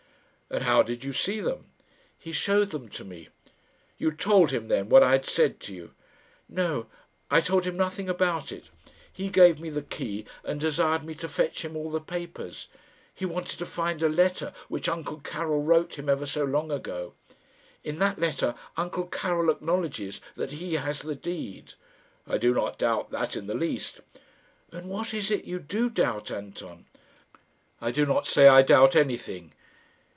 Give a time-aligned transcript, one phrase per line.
[0.53, 1.67] "And how did you see them?"
[2.19, 3.29] "He showed them to me."
[3.97, 5.93] "You told him, then, what I had said to you?"
[6.49, 6.87] "No;
[7.29, 8.65] I told him nothing about it.
[9.09, 12.67] He gave me the key, and desired me to fetch him all the papers.
[13.13, 17.13] He wanted to find a letter which uncle Karil wrote him ever so long ago.
[17.85, 21.75] In that letter uncle Karil acknowledges that he has the deed."
[22.27, 24.01] "I do not doubt that in the least."
[24.69, 26.87] "And what is it you do doubt, Anton?"
[27.79, 29.53] "I do not say I doubt anything."